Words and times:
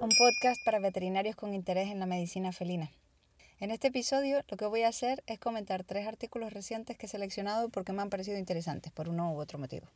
un 0.00 0.10
podcast 0.18 0.64
para 0.64 0.80
veterinarios 0.80 1.36
con 1.36 1.54
interés 1.54 1.88
en 1.88 2.00
la 2.00 2.06
medicina 2.06 2.50
felina. 2.52 2.90
En 3.60 3.70
este 3.70 3.88
episodio 3.88 4.42
lo 4.48 4.56
que 4.56 4.66
voy 4.66 4.82
a 4.82 4.88
hacer 4.88 5.22
es 5.26 5.38
comentar 5.38 5.84
tres 5.84 6.08
artículos 6.08 6.52
recientes 6.52 6.96
que 6.96 7.06
he 7.06 7.08
seleccionado 7.08 7.68
porque 7.68 7.92
me 7.92 8.02
han 8.02 8.10
parecido 8.10 8.38
interesantes 8.38 8.90
por 8.90 9.08
uno 9.08 9.32
u 9.32 9.40
otro 9.40 9.58
motivo. 9.58 9.86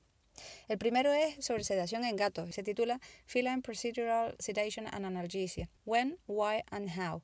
El 0.68 0.78
primero 0.78 1.12
es 1.12 1.44
sobre 1.44 1.64
sedación 1.64 2.04
en 2.04 2.16
gatos 2.16 2.48
y 2.48 2.52
se 2.52 2.62
titula 2.62 3.00
Feline 3.26 3.62
Procedural 3.62 4.36
Sedation 4.38 4.86
and 4.86 5.04
Analgesia, 5.04 5.68
When, 5.84 6.18
Why 6.26 6.62
and 6.70 6.90
How 6.98 7.22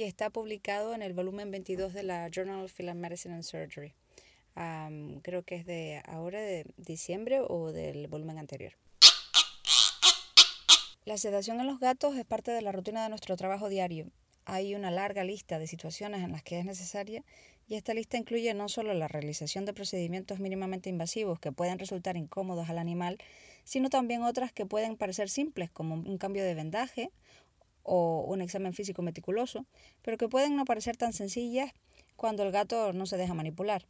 y 0.00 0.04
está 0.04 0.30
publicado 0.30 0.94
en 0.94 1.02
el 1.02 1.12
volumen 1.12 1.50
22 1.50 1.92
de 1.92 2.02
la 2.02 2.28
Journal 2.30 2.64
of 2.64 2.72
Feline 2.72 2.98
Medicine 2.98 3.34
and 3.34 3.42
Surgery. 3.42 3.94
creo 5.22 5.42
que 5.42 5.56
es 5.56 5.66
de 5.66 6.02
ahora, 6.06 6.40
de 6.40 6.64
diciembre 6.76 7.40
o 7.46 7.72
del 7.72 8.06
volumen 8.08 8.38
anterior. 8.38 8.72
La 11.04 11.18
sedación 11.18 11.60
en 11.60 11.66
los 11.66 11.80
gatos 11.80 12.16
es 12.16 12.24
parte 12.24 12.50
de 12.50 12.62
la 12.62 12.72
rutina 12.72 13.02
de 13.02 13.08
nuestro 13.08 13.36
trabajo 13.36 13.68
diario. 13.68 14.10
Hay 14.44 14.74
una 14.74 14.90
larga 14.90 15.24
lista 15.24 15.58
de 15.58 15.66
situaciones 15.66 16.22
en 16.22 16.32
las 16.32 16.42
que 16.42 16.58
es 16.58 16.64
necesaria 16.64 17.24
y 17.70 17.76
esta 17.76 17.94
lista 17.94 18.16
incluye 18.16 18.52
no 18.52 18.68
solo 18.68 18.94
la 18.94 19.06
realización 19.06 19.64
de 19.64 19.72
procedimientos 19.72 20.40
mínimamente 20.40 20.90
invasivos 20.90 21.38
que 21.38 21.52
pueden 21.52 21.78
resultar 21.78 22.16
incómodos 22.16 22.68
al 22.68 22.78
animal, 22.78 23.18
sino 23.62 23.88
también 23.90 24.24
otras 24.24 24.52
que 24.52 24.66
pueden 24.66 24.96
parecer 24.96 25.30
simples, 25.30 25.70
como 25.70 25.94
un 25.94 26.18
cambio 26.18 26.42
de 26.42 26.56
vendaje 26.56 27.12
o 27.84 28.24
un 28.26 28.42
examen 28.42 28.72
físico 28.72 29.02
meticuloso, 29.02 29.66
pero 30.02 30.18
que 30.18 30.28
pueden 30.28 30.56
no 30.56 30.64
parecer 30.64 30.96
tan 30.96 31.12
sencillas 31.12 31.72
cuando 32.16 32.42
el 32.42 32.50
gato 32.50 32.92
no 32.92 33.06
se 33.06 33.16
deja 33.16 33.34
manipular. 33.34 33.86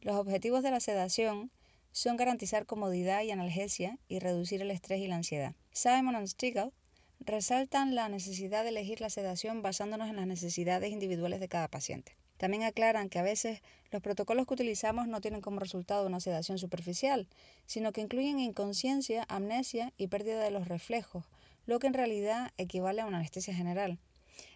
Los 0.00 0.16
objetivos 0.16 0.64
de 0.64 0.72
la 0.72 0.80
sedación 0.80 1.52
son 1.92 2.16
garantizar 2.16 2.66
comodidad 2.66 3.22
y 3.22 3.30
analgesia 3.30 4.00
y 4.08 4.18
reducir 4.18 4.60
el 4.60 4.72
estrés 4.72 4.98
y 4.98 5.06
la 5.06 5.14
ansiedad. 5.14 5.54
Simon 5.70 6.16
and 6.16 6.26
Stigall 6.26 6.72
resaltan 7.20 7.94
la 7.94 8.08
necesidad 8.08 8.64
de 8.64 8.70
elegir 8.70 9.00
la 9.00 9.08
sedación 9.08 9.62
basándonos 9.62 10.08
en 10.08 10.16
las 10.16 10.26
necesidades 10.26 10.90
individuales 10.90 11.38
de 11.38 11.46
cada 11.46 11.68
paciente. 11.68 12.17
También 12.38 12.62
aclaran 12.62 13.10
que 13.10 13.18
a 13.18 13.22
veces 13.22 13.60
los 13.90 14.00
protocolos 14.00 14.46
que 14.46 14.54
utilizamos 14.54 15.06
no 15.08 15.20
tienen 15.20 15.42
como 15.42 15.60
resultado 15.60 16.06
una 16.06 16.20
sedación 16.20 16.58
superficial, 16.58 17.28
sino 17.66 17.92
que 17.92 18.00
incluyen 18.00 18.38
inconsciencia, 18.38 19.26
amnesia 19.28 19.92
y 19.98 20.06
pérdida 20.06 20.42
de 20.42 20.50
los 20.50 20.66
reflejos, 20.66 21.24
lo 21.66 21.78
que 21.78 21.88
en 21.88 21.94
realidad 21.94 22.52
equivale 22.56 23.02
a 23.02 23.06
una 23.06 23.18
anestesia 23.18 23.54
general. 23.54 23.98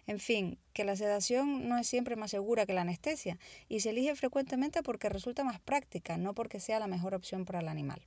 En 0.07 0.19
fin, 0.19 0.57
que 0.73 0.85
la 0.85 0.95
sedación 0.95 1.67
no 1.67 1.77
es 1.77 1.87
siempre 1.87 2.15
más 2.15 2.31
segura 2.31 2.65
que 2.65 2.73
la 2.73 2.81
anestesia 2.81 3.37
y 3.67 3.81
se 3.81 3.89
elige 3.89 4.15
frecuentemente 4.15 4.81
porque 4.81 5.09
resulta 5.09 5.43
más 5.43 5.59
práctica, 5.59 6.17
no 6.17 6.33
porque 6.33 6.59
sea 6.59 6.79
la 6.79 6.87
mejor 6.87 7.13
opción 7.13 7.45
para 7.45 7.59
el 7.59 7.67
animal. 7.67 8.01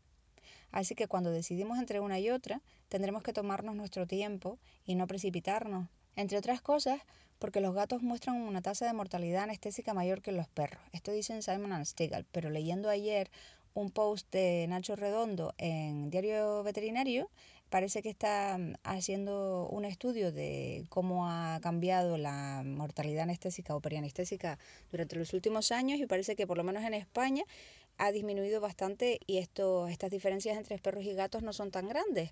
Así 0.72 0.94
que 0.94 1.06
cuando 1.06 1.30
decidimos 1.30 1.78
entre 1.78 2.00
una 2.00 2.18
y 2.18 2.30
otra, 2.30 2.62
tendremos 2.88 3.22
que 3.22 3.32
tomarnos 3.32 3.76
nuestro 3.76 4.06
tiempo 4.06 4.58
y 4.84 4.94
no 4.94 5.06
precipitarnos. 5.06 5.88
Entre 6.16 6.38
otras 6.38 6.60
cosas, 6.60 7.00
porque 7.38 7.60
los 7.60 7.74
gatos 7.74 8.02
muestran 8.02 8.36
una 8.36 8.62
tasa 8.62 8.86
de 8.86 8.92
mortalidad 8.92 9.44
anestésica 9.44 9.94
mayor 9.94 10.22
que 10.22 10.32
los 10.32 10.48
perros. 10.48 10.82
Esto 10.92 11.12
dicen 11.12 11.42
Simon 11.42 11.72
and 11.72 11.86
pero 12.32 12.50
leyendo 12.50 12.88
ayer 12.88 13.30
un 13.74 13.90
post 13.90 14.32
de 14.32 14.66
Nacho 14.68 14.96
Redondo 14.96 15.54
en 15.58 16.10
Diario 16.10 16.62
Veterinario, 16.62 17.28
parece 17.68 18.02
que 18.02 18.08
está 18.08 18.56
mm, 18.58 18.74
haciendo 18.84 19.68
un 19.70 19.84
estudio 19.84 20.32
de 20.32 20.86
cómo 20.88 21.28
ha 21.28 21.60
cambiado 21.60 22.16
la 22.16 22.62
mortalidad 22.64 23.24
anestésica 23.24 23.74
o 23.74 23.80
perianestésica 23.80 24.58
durante 24.90 25.16
los 25.16 25.32
últimos 25.34 25.72
años 25.72 25.98
y 25.98 26.06
parece 26.06 26.36
que 26.36 26.46
por 26.46 26.56
lo 26.56 26.64
menos 26.64 26.84
en 26.84 26.94
España 26.94 27.44
ha 27.98 28.12
disminuido 28.12 28.60
bastante 28.60 29.20
y 29.26 29.38
esto, 29.38 29.88
estas 29.88 30.10
diferencias 30.10 30.56
entre 30.56 30.78
perros 30.78 31.04
y 31.04 31.14
gatos 31.14 31.42
no 31.42 31.52
son 31.52 31.70
tan 31.70 31.88
grandes. 31.88 32.30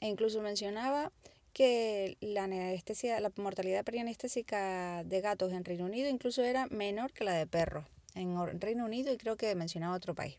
E 0.00 0.08
incluso 0.08 0.40
mencionaba 0.40 1.12
que 1.52 2.16
la 2.20 2.44
anestesia, 2.44 3.20
la 3.20 3.32
mortalidad 3.36 3.84
perianestésica 3.84 5.04
de 5.04 5.20
gatos 5.20 5.52
en 5.52 5.64
Reino 5.64 5.84
Unido 5.84 6.08
incluso 6.08 6.42
era 6.42 6.66
menor 6.66 7.12
que 7.12 7.24
la 7.24 7.34
de 7.34 7.46
perros 7.46 7.86
en 8.14 8.60
Reino 8.60 8.84
Unido 8.84 9.12
y 9.12 9.16
creo 9.16 9.36
que 9.36 9.54
mencionaba 9.54 9.94
otro 9.94 10.14
país. 10.14 10.38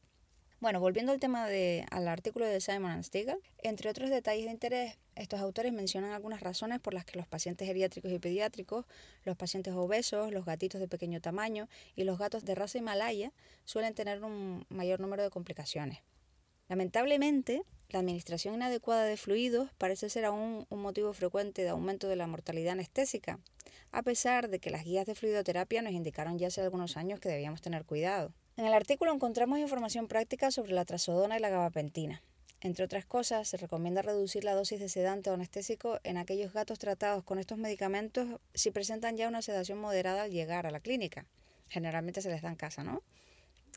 Bueno, 0.62 0.80
volviendo 0.80 1.12
al 1.12 1.20
tema 1.20 1.48
de, 1.48 1.88
al 1.90 2.08
artículo 2.08 2.46
de 2.46 2.62
Simon 2.62 3.04
Stigall, 3.04 3.40
entre 3.64 3.90
otros 3.90 4.12
detalles 4.12 4.46
de 4.46 4.52
interés, 4.52 5.00
estos 5.16 5.40
autores 5.40 5.74
mencionan 5.74 6.12
algunas 6.12 6.42
razones 6.42 6.80
por 6.80 6.94
las 6.94 7.04
que 7.04 7.18
los 7.18 7.26
pacientes 7.26 7.68
geriátricos 7.68 8.12
y 8.12 8.20
pediátricos, 8.20 8.86
los 9.24 9.36
pacientes 9.36 9.74
obesos, 9.74 10.32
los 10.32 10.46
gatitos 10.46 10.80
de 10.80 10.88
pequeño 10.88 11.20
tamaño 11.20 11.68
y 11.96 12.04
los 12.04 12.20
gatos 12.20 12.46
de 12.46 12.54
raza 12.54 12.78
himalaya 12.78 13.34
suelen 13.66 13.96
tener 13.96 14.24
un 14.24 14.64
mayor 14.70 15.00
número 15.00 15.24
de 15.24 15.32
complicaciones. 15.32 15.98
Lamentablemente, 16.72 17.64
la 17.90 18.00
administración 18.00 18.54
inadecuada 18.54 19.04
de 19.04 19.18
fluidos 19.18 19.70
parece 19.78 20.10
ser 20.10 20.24
aún 20.24 20.66
un 20.70 20.82
motivo 20.82 21.12
frecuente 21.12 21.64
de 21.64 21.68
aumento 21.68 22.08
de 22.08 22.16
la 22.16 22.28
mortalidad 22.28 22.72
anestésica, 22.72 23.40
a 23.92 24.04
pesar 24.04 24.48
de 24.48 24.60
que 24.60 24.70
las 24.70 24.86
guías 24.86 25.06
de 25.06 25.14
fluidoterapia 25.14 25.82
nos 25.82 25.92
indicaron 25.92 26.40
ya 26.40 26.48
hace 26.48 26.62
algunos 26.62 26.96
años 26.96 27.20
que 27.20 27.28
debíamos 27.28 27.60
tener 27.60 27.84
cuidado. 27.84 28.34
En 28.56 28.66
el 28.66 28.72
artículo 28.72 29.14
encontramos 29.14 29.60
información 29.60 30.08
práctica 30.08 30.50
sobre 30.50 30.72
la 30.72 30.86
trazodona 30.86 31.36
y 31.36 31.42
la 31.42 31.50
gabapentina. 31.50 32.24
Entre 32.62 32.86
otras 32.86 33.06
cosas, 33.06 33.50
se 33.50 33.58
recomienda 33.58 34.02
reducir 34.02 34.46
la 34.46 34.56
dosis 34.56 34.80
de 34.80 34.88
sedante 34.88 35.30
o 35.30 35.34
anestésico 35.34 36.00
en 36.06 36.16
aquellos 36.16 36.54
gatos 36.54 36.80
tratados 36.80 37.26
con 37.26 37.38
estos 37.38 37.58
medicamentos 37.58 38.40
si 38.54 38.72
presentan 38.72 39.18
ya 39.18 39.28
una 39.28 39.42
sedación 39.42 39.78
moderada 39.78 40.24
al 40.24 40.32
llegar 40.32 40.66
a 40.66 40.72
la 40.72 40.80
clínica. 40.80 41.26
Generalmente 41.68 42.22
se 42.22 42.30
les 42.30 42.42
da 42.42 42.48
en 42.48 42.56
casa, 42.56 42.82
¿no? 42.86 43.04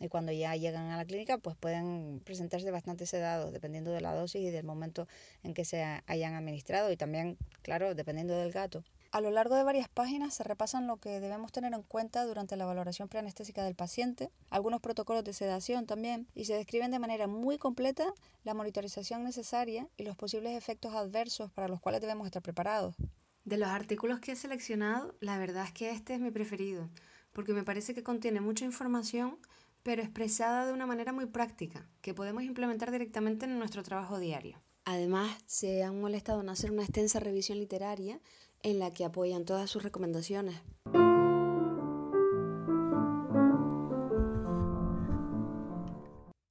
Y 0.00 0.08
cuando 0.08 0.32
ya 0.32 0.56
llegan 0.56 0.90
a 0.90 0.96
la 0.96 1.04
clínica 1.04 1.38
pues 1.38 1.56
pueden 1.56 2.20
presentarse 2.24 2.70
bastante 2.70 3.06
sedados 3.06 3.52
dependiendo 3.52 3.92
de 3.92 4.00
la 4.00 4.14
dosis 4.14 4.42
y 4.42 4.50
del 4.50 4.64
momento 4.64 5.06
en 5.42 5.54
que 5.54 5.64
se 5.64 5.84
hayan 6.06 6.34
administrado 6.34 6.90
y 6.90 6.96
también, 6.96 7.38
claro, 7.62 7.94
dependiendo 7.94 8.36
del 8.36 8.52
gato. 8.52 8.84
A 9.14 9.20
lo 9.20 9.30
largo 9.30 9.54
de 9.54 9.62
varias 9.62 9.88
páginas 9.88 10.34
se 10.34 10.42
repasan 10.42 10.88
lo 10.88 10.96
que 10.96 11.20
debemos 11.20 11.52
tener 11.52 11.72
en 11.72 11.82
cuenta 11.82 12.24
durante 12.24 12.56
la 12.56 12.64
valoración 12.64 13.08
preanestésica 13.08 13.62
del 13.62 13.76
paciente, 13.76 14.32
algunos 14.50 14.80
protocolos 14.80 15.22
de 15.22 15.32
sedación 15.32 15.86
también, 15.86 16.26
y 16.34 16.46
se 16.46 16.54
describen 16.54 16.90
de 16.90 16.98
manera 16.98 17.28
muy 17.28 17.56
completa 17.56 18.12
la 18.42 18.54
monitorización 18.54 19.22
necesaria 19.22 19.86
y 19.96 20.02
los 20.02 20.16
posibles 20.16 20.58
efectos 20.58 20.94
adversos 20.94 21.52
para 21.52 21.68
los 21.68 21.80
cuales 21.80 22.00
debemos 22.00 22.26
estar 22.26 22.42
preparados. 22.42 22.96
De 23.44 23.56
los 23.56 23.68
artículos 23.68 24.18
que 24.18 24.32
he 24.32 24.36
seleccionado, 24.36 25.14
la 25.20 25.38
verdad 25.38 25.66
es 25.66 25.72
que 25.72 25.90
este 25.90 26.14
es 26.14 26.20
mi 26.20 26.32
preferido, 26.32 26.90
porque 27.32 27.52
me 27.52 27.62
parece 27.62 27.94
que 27.94 28.02
contiene 28.02 28.40
mucha 28.40 28.64
información 28.64 29.38
pero 29.84 30.02
expresada 30.02 30.66
de 30.66 30.72
una 30.72 30.86
manera 30.86 31.12
muy 31.12 31.26
práctica, 31.26 31.86
que 32.00 32.14
podemos 32.14 32.42
implementar 32.42 32.90
directamente 32.90 33.44
en 33.44 33.58
nuestro 33.58 33.82
trabajo 33.82 34.18
diario. 34.18 34.60
Además, 34.86 35.38
se 35.46 35.84
han 35.84 36.00
molestado 36.00 36.40
en 36.40 36.48
hacer 36.48 36.72
una 36.72 36.82
extensa 36.82 37.20
revisión 37.20 37.58
literaria 37.58 38.20
en 38.62 38.78
la 38.78 38.90
que 38.90 39.04
apoyan 39.04 39.44
todas 39.44 39.70
sus 39.70 39.82
recomendaciones. 39.82 40.56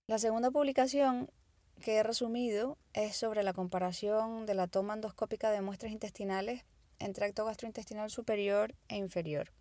La 0.08 0.20
segunda 0.20 0.52
publicación 0.52 1.32
que 1.82 1.96
he 1.96 2.04
resumido 2.04 2.78
es 2.94 3.16
sobre 3.16 3.42
la 3.42 3.54
comparación 3.54 4.46
de 4.46 4.54
la 4.54 4.68
toma 4.68 4.94
endoscópica 4.94 5.50
de 5.50 5.62
muestras 5.62 5.92
intestinales 5.92 6.66
en 7.00 7.14
tracto 7.14 7.46
gastrointestinal 7.46 8.12
superior 8.12 8.76
e 8.90 8.98
inferior. 8.98 9.52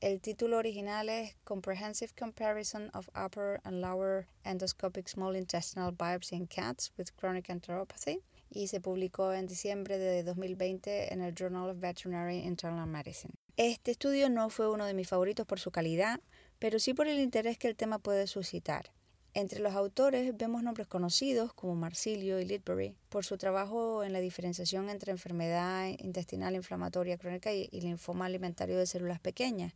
El 0.00 0.20
título 0.20 0.58
original 0.58 1.08
es 1.08 1.34
Comprehensive 1.42 2.12
Comparison 2.16 2.88
of 2.94 3.08
Upper 3.16 3.60
and 3.64 3.80
Lower 3.80 4.28
Endoscopic 4.44 5.08
Small 5.08 5.34
Intestinal 5.34 5.92
Biopsy 5.92 6.36
in 6.36 6.46
Cats 6.46 6.92
with 6.96 7.08
Chronic 7.16 7.48
Enteropathy 7.50 8.22
y 8.48 8.68
se 8.68 8.80
publicó 8.80 9.32
en 9.32 9.48
diciembre 9.48 9.98
de 9.98 10.22
2020 10.22 11.12
en 11.12 11.20
el 11.20 11.34
Journal 11.34 11.70
of 11.70 11.80
Veterinary 11.80 12.38
Internal 12.38 12.86
Medicine. 12.86 13.34
Este 13.56 13.90
estudio 13.90 14.30
no 14.30 14.50
fue 14.50 14.70
uno 14.70 14.84
de 14.84 14.94
mis 14.94 15.08
favoritos 15.08 15.46
por 15.46 15.58
su 15.58 15.72
calidad, 15.72 16.20
pero 16.60 16.78
sí 16.78 16.94
por 16.94 17.08
el 17.08 17.18
interés 17.18 17.58
que 17.58 17.66
el 17.66 17.74
tema 17.74 17.98
puede 17.98 18.28
suscitar. 18.28 18.92
Entre 19.34 19.58
los 19.58 19.74
autores 19.74 20.36
vemos 20.36 20.62
nombres 20.62 20.86
conocidos 20.86 21.52
como 21.52 21.74
Marsilio 21.74 22.38
y 22.38 22.44
Lidbury 22.44 22.94
por 23.08 23.24
su 23.24 23.36
trabajo 23.36 24.04
en 24.04 24.12
la 24.12 24.20
diferenciación 24.20 24.90
entre 24.90 25.10
enfermedad 25.10 25.88
intestinal 25.98 26.54
inflamatoria 26.54 27.18
crónica 27.18 27.52
y 27.52 27.68
linfoma 27.80 28.26
alimentario 28.26 28.78
de 28.78 28.86
células 28.86 29.18
pequeñas, 29.18 29.74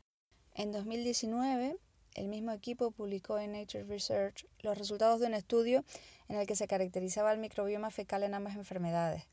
en 0.55 0.73
2019, 0.73 1.77
el 2.15 2.29
mismo 2.29 2.53
equipo 2.53 2.91
publicó 2.91 3.39
en 3.39 3.53
Nature 3.53 3.85
Research 3.85 4.47
los 4.61 4.77
resultados 4.77 5.21
de 5.21 5.27
un 5.27 5.35
estudio 5.35 5.85
en 6.29 6.37
el 6.37 6.47
que 6.47 6.57
se 6.57 6.67
caracterizaba 6.67 7.33
el 7.33 7.39
microbioma 7.39 7.91
fecal 7.91 8.23
en 8.23 8.35
ambas 8.35 8.57
enfermedades. 8.57 9.25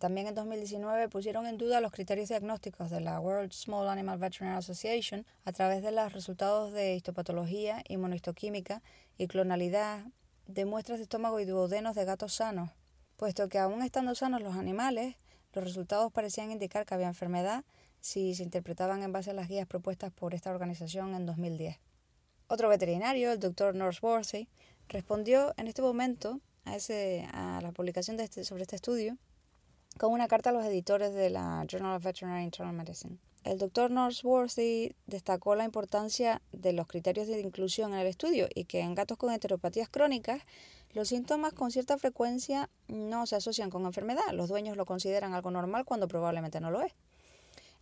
También 0.00 0.26
en 0.26 0.34
2019 0.34 1.08
pusieron 1.08 1.46
en 1.46 1.56
duda 1.56 1.80
los 1.80 1.92
criterios 1.92 2.28
diagnósticos 2.28 2.90
de 2.90 3.00
la 3.00 3.20
World 3.20 3.52
Small 3.52 3.88
Animal 3.88 4.18
Veterinary 4.18 4.58
Association 4.58 5.24
a 5.44 5.52
través 5.52 5.82
de 5.82 5.92
los 5.92 6.12
resultados 6.12 6.72
de 6.72 6.96
histopatología, 6.96 7.82
inmunohistoquímica 7.88 8.82
y 9.16 9.28
clonalidad 9.28 10.04
de 10.46 10.64
muestras 10.64 10.98
de 10.98 11.04
estómago 11.04 11.38
y 11.40 11.44
duodenos 11.44 11.94
de 11.94 12.04
gatos 12.04 12.34
sanos, 12.34 12.70
puesto 13.16 13.48
que 13.48 13.58
aún 13.58 13.82
estando 13.82 14.14
sanos 14.14 14.42
los 14.42 14.56
animales, 14.56 15.14
los 15.52 15.64
resultados 15.64 16.12
parecían 16.12 16.50
indicar 16.50 16.84
que 16.84 16.94
había 16.94 17.06
enfermedad 17.06 17.64
si 18.04 18.34
se 18.34 18.42
interpretaban 18.42 19.02
en 19.02 19.12
base 19.12 19.30
a 19.30 19.32
las 19.32 19.48
guías 19.48 19.66
propuestas 19.66 20.12
por 20.12 20.34
esta 20.34 20.50
organización 20.50 21.14
en 21.14 21.24
2010. 21.24 21.80
Otro 22.48 22.68
veterinario, 22.68 23.32
el 23.32 23.40
doctor 23.40 23.74
Norsworthy, 23.74 24.46
respondió 24.90 25.54
en 25.56 25.68
este 25.68 25.80
momento 25.80 26.38
a, 26.66 26.76
ese, 26.76 27.26
a 27.32 27.60
la 27.62 27.72
publicación 27.72 28.20
este, 28.20 28.44
sobre 28.44 28.64
este 28.64 28.76
estudio 28.76 29.16
con 29.98 30.12
una 30.12 30.28
carta 30.28 30.50
a 30.50 30.52
los 30.52 30.66
editores 30.66 31.14
de 31.14 31.30
la 31.30 31.64
Journal 31.66 31.96
of 31.96 32.04
Veterinary 32.04 32.44
Internal 32.44 32.74
Medicine. 32.74 33.16
El 33.42 33.56
doctor 33.56 33.90
Norsworthy 33.90 34.94
destacó 35.06 35.54
la 35.54 35.64
importancia 35.64 36.42
de 36.52 36.74
los 36.74 36.86
criterios 36.86 37.26
de 37.26 37.40
inclusión 37.40 37.94
en 37.94 38.00
el 38.00 38.06
estudio 38.06 38.48
y 38.54 38.66
que 38.66 38.80
en 38.80 38.94
gatos 38.94 39.16
con 39.16 39.32
heteropatías 39.32 39.88
crónicas 39.88 40.42
los 40.92 41.08
síntomas 41.08 41.54
con 41.54 41.70
cierta 41.70 41.96
frecuencia 41.96 42.68
no 42.86 43.24
se 43.24 43.36
asocian 43.36 43.70
con 43.70 43.86
enfermedad. 43.86 44.30
Los 44.34 44.50
dueños 44.50 44.76
lo 44.76 44.84
consideran 44.84 45.32
algo 45.32 45.50
normal 45.50 45.86
cuando 45.86 46.06
probablemente 46.06 46.60
no 46.60 46.70
lo 46.70 46.82
es. 46.82 46.92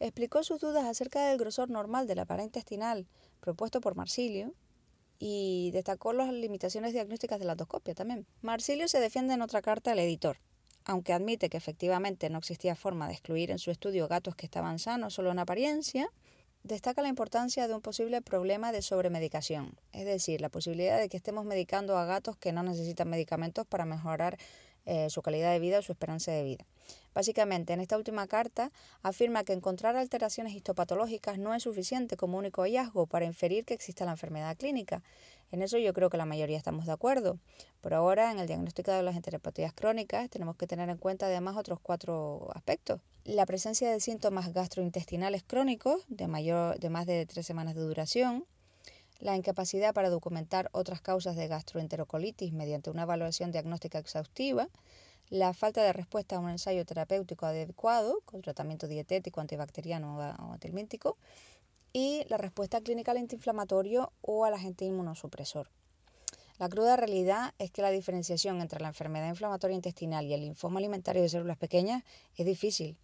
Explicó 0.03 0.43
sus 0.43 0.59
dudas 0.59 0.85
acerca 0.85 1.29
del 1.29 1.39
grosor 1.39 1.71
normal 1.71 2.09
de 2.09 2.17
la 2.17 2.25
pared 2.25 2.43
intestinal 2.43 3.07
propuesto 3.39 3.81
por 3.81 3.95
Marsilio 3.95 4.53
y 5.21 5.71
destacó 5.71 6.13
las 6.13 6.33
limitaciones 6.33 6.93
diagnósticas 6.93 7.39
de 7.39 7.45
la 7.45 7.53
endoscopia 7.53 7.95
también. 7.95 8.27
Marsilio 8.41 8.89
se 8.89 8.99
defiende 8.99 9.35
en 9.35 9.43
otra 9.43 9.63
carta 9.63 9.93
al 9.93 10.01
editor, 10.01 10.39
aunque 10.85 11.13
admite 11.13 11.49
que 11.49 11.57
efectivamente 11.57 12.31
no 12.31 12.39
existía 12.39 12.75
forma 12.75 13.07
de 13.07 13.13
excluir 13.13 13.53
en 13.53 13.61
su 13.61 13.71
estudio 13.71 14.09
gatos 14.09 14.35
que 14.35 14.45
estaban 14.45 14.81
sanos 14.81 15.15
solo 15.15 15.31
en 15.31 15.39
apariencia, 15.39 16.11
destaca 16.65 17.01
la 17.01 17.09
importancia 17.09 17.69
de 17.69 17.75
un 17.77 17.81
posible 17.81 18.23
problema 18.23 18.73
de 18.73 18.83
sobremedicación, 18.83 19.79
es 19.93 20.05
decir, 20.05 20.41
la 20.41 20.49
posibilidad 20.49 20.99
de 20.99 21.09
que 21.09 21.17
estemos 21.17 21.45
medicando 21.45 21.97
a 21.97 22.07
gatos 22.07 22.37
que 22.37 22.51
no 22.51 22.65
necesitan 22.65 23.09
medicamentos 23.09 23.69
para 23.69 23.85
mejorar 23.85 24.37
eh, 24.85 25.11
su 25.11 25.23
calidad 25.23 25.53
de 25.53 25.61
vida 25.61 25.79
o 25.79 25.83
su 25.83 25.93
esperanza 25.93 26.33
de 26.33 26.43
vida. 26.43 26.67
Básicamente, 27.15 27.73
en 27.73 27.81
esta 27.81 27.97
última 27.97 28.27
carta 28.27 28.73
afirma 29.03 29.45
que 29.45 29.53
encontrar 29.53 29.97
alteraciones 29.97 30.55
histopatológicas 30.55 31.39
no 31.39 31.55
es 31.55 31.63
suficiente 31.63 32.17
como 32.17 32.39
único 32.39 32.63
hallazgo 32.63 33.07
para 33.07 33.25
inferir 33.25 33.65
que 33.65 33.75
exista 33.75 34.05
la 34.05 34.13
enfermedad 34.13 34.57
clínica. 34.57 35.03
En 35.51 35.61
eso 35.61 35.77
yo 35.77 35.93
creo 35.93 36.09
que 36.09 36.17
la 36.17 36.25
mayoría 36.25 36.57
estamos 36.57 36.87
de 36.87 36.93
acuerdo. 36.93 37.39
Por 37.83 37.93
ahora, 37.93 38.33
en 38.33 38.39
el 38.39 38.47
diagnóstico 38.47 38.91
de 38.91 39.03
las 39.03 39.17
enteropatías 39.17 39.75
crónicas 39.75 40.31
tenemos 40.31 40.57
que 40.57 40.67
tener 40.67 40.89
en 40.89 40.97
cuenta 40.97 41.27
además 41.27 41.57
otros 41.57 41.79
cuatro 41.81 42.49
aspectos. 42.55 43.01
La 43.25 43.45
presencia 43.45 43.91
de 43.91 44.01
síntomas 44.01 44.53
gastrointestinales 44.53 45.43
crónicos 45.43 46.03
de, 46.09 46.27
mayor, 46.27 46.79
de 46.79 46.89
más 46.89 47.07
de 47.07 47.27
tres 47.27 47.47
semanas 47.47 47.75
de 47.75 47.83
duración, 47.83 48.47
la 49.21 49.37
incapacidad 49.37 49.95
para 49.95 50.11
documentar 50.11 50.69
otras 50.73 51.01
causas 51.01 51.37
de 51.37 51.47
gastroenterocolitis 51.47 52.53
mediante 52.53 52.91
una 52.91 53.03
evaluación 53.03 53.53
diagnóstica 53.53 53.99
exhaustiva, 53.99 54.69
la 55.33 55.55
falta 55.55 55.83
de 55.83 55.95
respuesta 55.95 56.37
a 56.37 56.41
un 56.41 56.51
ensayo 56.51 56.85
terapéutico 56.85 57.47
adecuado 57.47 58.21
con 58.27 58.43
tratamiento 58.43 58.87
dietético, 58.87 59.41
antibacteriano 59.41 60.19
o 60.19 60.53
antihelmíntico 60.53 61.17
y 61.95 62.27
la 62.29 62.37
respuesta 62.37 62.83
clínica 62.83 63.13
al 63.13 63.17
antiinflamatorio 63.17 64.13
o 64.21 64.45
al 64.45 64.53
agente 64.53 64.85
inmunosupresor. 64.85 65.71
La 66.59 66.69
cruda 66.69 66.97
realidad 66.97 67.55
es 67.59 67.71
que 67.71 67.81
la 67.81 67.91
diferenciación 67.91 68.61
entre 68.61 68.81
la 68.81 68.89
enfermedad 68.89 69.27
inflamatoria 69.27 69.75
intestinal 69.75 70.27
y 70.27 70.35
el 70.35 70.43
linfoma 70.43 70.81
alimentario 70.81 71.23
de 71.23 71.31
células 71.31 71.57
pequeñas 71.57 72.05
es 72.37 72.45
difícil. 72.45 72.99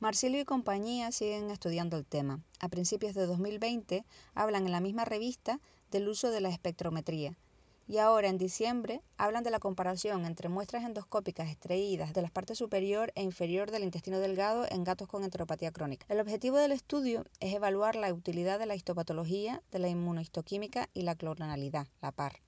Marsilio 0.00 0.40
y 0.40 0.44
compañía 0.44 1.12
siguen 1.12 1.52
estudiando 1.52 1.96
el 1.96 2.04
tema. 2.04 2.40
A 2.58 2.68
principios 2.68 3.14
de 3.14 3.26
2020 3.26 4.04
hablan 4.34 4.66
en 4.66 4.72
la 4.72 4.80
misma 4.80 5.04
revista 5.04 5.60
del 5.92 6.08
uso 6.08 6.30
de 6.30 6.40
la 6.40 6.48
espectrometría, 6.48 7.38
y 7.88 7.98
ahora, 7.98 8.28
en 8.28 8.38
diciembre, 8.38 9.00
hablan 9.16 9.44
de 9.44 9.50
la 9.50 9.60
comparación 9.60 10.24
entre 10.26 10.48
muestras 10.48 10.84
endoscópicas 10.84 11.48
extraídas 11.48 12.12
de 12.12 12.22
las 12.22 12.32
partes 12.32 12.58
superior 12.58 13.12
e 13.14 13.22
inferior 13.22 13.70
del 13.70 13.84
intestino 13.84 14.18
delgado 14.18 14.66
en 14.68 14.82
gatos 14.82 15.06
con 15.06 15.22
enteropatía 15.22 15.70
crónica. 15.70 16.04
El 16.08 16.20
objetivo 16.20 16.56
del 16.56 16.72
estudio 16.72 17.24
es 17.38 17.54
evaluar 17.54 17.94
la 17.94 18.12
utilidad 18.12 18.58
de 18.58 18.66
la 18.66 18.74
histopatología, 18.74 19.62
de 19.70 19.78
la 19.78 19.88
inmunohistoquímica 19.88 20.88
y 20.94 21.02
la 21.02 21.14
clonalidad, 21.14 21.86
la 22.02 22.10
PAR. 22.10 22.40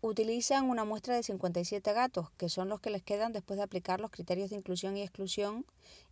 Utilizan 0.00 0.70
una 0.70 0.86
muestra 0.86 1.14
de 1.14 1.22
57 1.22 1.92
gatos, 1.92 2.30
que 2.38 2.48
son 2.48 2.70
los 2.70 2.80
que 2.80 2.88
les 2.88 3.02
quedan 3.02 3.32
después 3.32 3.58
de 3.58 3.64
aplicar 3.64 4.00
los 4.00 4.10
criterios 4.10 4.48
de 4.48 4.56
inclusión 4.56 4.96
y 4.96 5.02
exclusión, 5.02 5.66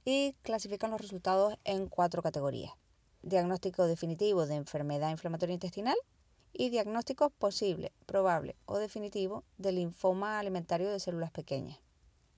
y 0.04 0.34
clasifican 0.42 0.90
los 0.90 1.00
resultados 1.00 1.56
en 1.64 1.86
cuatro 1.86 2.20
categorías. 2.20 2.74
Diagnóstico 3.22 3.86
definitivo 3.86 4.46
de 4.46 4.56
enfermedad 4.56 5.10
inflamatoria 5.10 5.54
intestinal, 5.54 5.96
y 6.58 6.70
diagnóstico 6.70 7.30
posible, 7.30 7.92
probable 8.04 8.56
o 8.66 8.78
definitivo 8.78 9.44
del 9.58 9.76
linfoma 9.76 10.40
alimentario 10.40 10.90
de 10.90 10.98
células 10.98 11.30
pequeñas. 11.30 11.78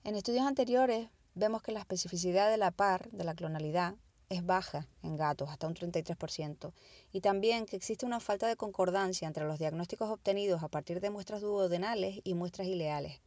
En 0.03 0.15
estudios 0.15 0.45
anteriores 0.45 1.09
vemos 1.33 1.63
que 1.63 1.71
la 1.71 1.79
especificidad 1.79 2.51
de 2.51 2.57
la 2.57 2.69
par, 2.69 3.09
de 3.09 3.23
la 3.23 3.33
clonalidad, 3.33 3.95
es 4.29 4.45
baja 4.45 4.87
en 5.01 5.17
gatos, 5.17 5.49
hasta 5.49 5.67
un 5.67 5.73
33%, 5.73 6.71
y 7.11 7.21
también 7.21 7.65
que 7.65 7.75
existe 7.75 8.05
una 8.05 8.19
falta 8.19 8.47
de 8.47 8.55
concordancia 8.55 9.27
entre 9.27 9.45
los 9.45 9.57
diagnósticos 9.57 10.09
obtenidos 10.11 10.61
a 10.61 10.69
partir 10.69 11.01
de 11.01 11.09
muestras 11.09 11.41
duodenales 11.41 12.21
y 12.23 12.35
muestras 12.35 12.67
ileales. 12.67 13.19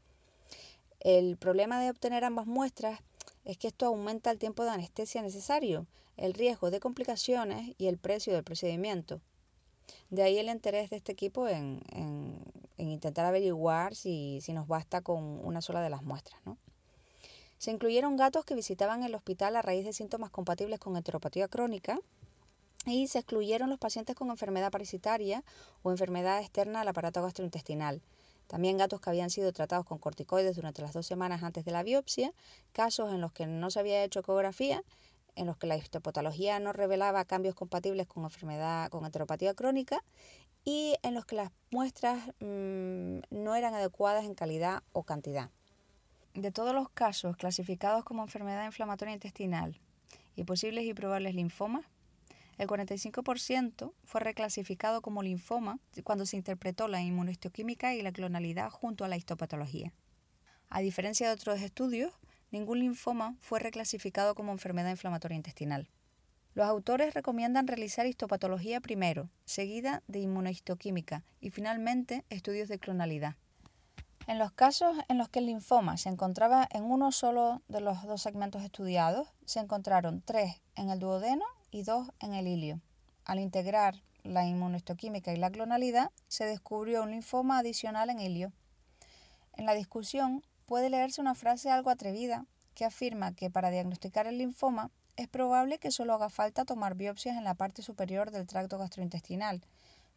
El 1.00 1.36
problema 1.36 1.80
de 1.80 1.90
obtener 1.90 2.22
ambas 2.24 2.46
muestras 2.46 3.00
es 3.44 3.58
que 3.58 3.66
esto 3.66 3.86
aumenta 3.86 4.30
el 4.30 4.38
tiempo 4.38 4.62
de 4.62 4.70
anestesia 4.70 5.22
necesario, 5.22 5.88
el 6.16 6.34
riesgo 6.34 6.70
de 6.70 6.78
complicaciones 6.78 7.74
y 7.78 7.88
el 7.88 7.98
precio 7.98 8.32
del 8.32 8.44
procedimiento. 8.44 9.20
De 10.10 10.22
ahí 10.22 10.38
el 10.38 10.48
interés 10.48 10.90
de 10.90 10.96
este 10.96 11.12
equipo 11.12 11.48
en, 11.48 11.82
intentar 12.76 13.24
averiguar 13.24 13.94
si, 13.94 14.40
nos 14.48 14.68
basta 14.68 15.00
con 15.00 15.22
una 15.44 15.60
sola 15.60 15.80
de 15.80 15.90
las 15.90 16.02
muestras. 16.02 16.40
Se 17.58 17.70
incluyeron 17.70 18.16
gatos 18.16 18.44
que 18.44 18.54
visitaban 18.54 19.02
el 19.04 19.14
hospital 19.14 19.56
a 19.56 19.62
raíz 19.62 19.84
de 19.84 19.92
síntomas 19.92 20.30
compatibles 20.30 20.78
con 20.78 20.96
enteropatía 20.96 21.48
crónica 21.48 21.98
y 22.86 23.08
se 23.08 23.20
excluyeron 23.20 23.70
los 23.70 23.78
pacientes 23.78 24.14
con 24.14 24.28
enfermedad 24.30 24.70
parasitaria 24.70 25.42
o 25.82 25.90
enfermedad 25.90 26.40
externa 26.40 26.82
al 26.82 26.88
aparato 26.88 27.22
gastrointestinal. 27.22 28.02
También 28.46 28.76
gatos 28.76 29.00
que 29.00 29.08
habían 29.08 29.30
sido 29.30 29.52
tratados 29.52 29.86
con 29.86 29.98
corticoides 29.98 30.56
durante 30.56 30.82
las 30.82 30.92
dos 30.92 31.06
semanas 31.06 31.42
antes 31.42 31.64
de 31.64 31.72
la 31.72 31.82
biopsia, 31.82 32.32
casos 32.72 33.10
en 33.12 33.20
los 33.22 33.32
que 33.32 33.46
no 33.46 33.70
se 33.70 33.80
había 33.80 34.04
hecho 34.04 34.20
ecografía 34.20 34.82
en 35.36 35.46
los 35.46 35.56
que 35.56 35.66
la 35.66 35.76
histopatología 35.76 36.58
no 36.60 36.72
revelaba 36.72 37.24
cambios 37.24 37.54
compatibles 37.54 38.06
con 38.06 38.24
enfermedad, 38.24 38.88
con 38.90 39.04
enteropatía 39.04 39.54
crónica 39.54 40.02
y 40.64 40.94
en 41.02 41.14
los 41.14 41.24
que 41.26 41.36
las 41.36 41.50
muestras 41.70 42.26
mm, 42.40 43.18
no 43.30 43.54
eran 43.54 43.74
adecuadas 43.74 44.24
en 44.24 44.34
calidad 44.34 44.82
o 44.92 45.02
cantidad. 45.02 45.50
De 46.34 46.50
todos 46.50 46.74
los 46.74 46.88
casos 46.88 47.36
clasificados 47.36 48.04
como 48.04 48.22
enfermedad 48.22 48.64
inflamatoria 48.64 49.14
intestinal 49.14 49.80
y 50.36 50.44
posibles 50.44 50.84
y 50.84 50.94
probables 50.94 51.34
linfomas, 51.34 51.84
el 52.58 52.68
45% 52.68 53.92
fue 54.04 54.20
reclasificado 54.20 55.02
como 55.02 55.22
linfoma 55.22 55.78
cuando 56.04 56.24
se 56.24 56.36
interpretó 56.36 56.88
la 56.88 57.02
inmunohistoquímica 57.02 57.94
y 57.94 58.02
la 58.02 58.12
clonalidad 58.12 58.70
junto 58.70 59.04
a 59.04 59.08
la 59.08 59.16
histopatología. 59.16 59.92
A 60.70 60.80
diferencia 60.80 61.26
de 61.28 61.34
otros 61.34 61.60
estudios, 61.60 62.12
ningún 62.54 62.78
linfoma 62.78 63.36
fue 63.40 63.58
reclasificado 63.58 64.34
como 64.34 64.52
enfermedad 64.52 64.90
inflamatoria 64.90 65.36
intestinal. 65.36 65.90
Los 66.54 66.66
autores 66.68 67.12
recomiendan 67.12 67.66
realizar 67.66 68.06
histopatología 68.06 68.80
primero, 68.80 69.28
seguida 69.44 70.04
de 70.06 70.20
inmunohistoquímica 70.20 71.24
y 71.40 71.50
finalmente 71.50 72.24
estudios 72.30 72.68
de 72.68 72.78
clonalidad. 72.78 73.34
En 74.28 74.38
los 74.38 74.52
casos 74.52 74.96
en 75.08 75.18
los 75.18 75.28
que 75.28 75.40
el 75.40 75.46
linfoma 75.46 75.96
se 75.96 76.08
encontraba 76.08 76.66
en 76.70 76.84
uno 76.84 77.10
solo 77.10 77.60
de 77.66 77.80
los 77.80 78.04
dos 78.04 78.22
segmentos 78.22 78.62
estudiados, 78.62 79.28
se 79.44 79.58
encontraron 79.58 80.22
tres 80.22 80.62
en 80.76 80.90
el 80.90 81.00
duodeno 81.00 81.44
y 81.72 81.82
dos 81.82 82.08
en 82.20 82.34
el 82.34 82.46
ilio. 82.46 82.80
Al 83.24 83.40
integrar 83.40 84.00
la 84.22 84.46
inmunohistoquímica 84.46 85.32
y 85.32 85.36
la 85.36 85.50
clonalidad, 85.50 86.12
se 86.28 86.44
descubrió 86.44 87.02
un 87.02 87.10
linfoma 87.10 87.58
adicional 87.58 88.10
en 88.10 88.20
ilio. 88.20 88.52
En 89.54 89.66
la 89.66 89.74
discusión, 89.74 90.44
puede 90.66 90.90
leerse 90.90 91.20
una 91.20 91.34
frase 91.34 91.70
algo 91.70 91.90
atrevida 91.90 92.46
que 92.74 92.84
afirma 92.84 93.34
que 93.34 93.50
para 93.50 93.70
diagnosticar 93.70 94.26
el 94.26 94.38
linfoma 94.38 94.90
es 95.16 95.28
probable 95.28 95.78
que 95.78 95.90
solo 95.90 96.14
haga 96.14 96.28
falta 96.28 96.64
tomar 96.64 96.94
biopsias 96.96 97.36
en 97.36 97.44
la 97.44 97.54
parte 97.54 97.82
superior 97.82 98.30
del 98.30 98.46
tracto 98.46 98.78
gastrointestinal, 98.78 99.62